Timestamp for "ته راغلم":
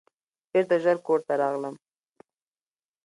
1.27-1.75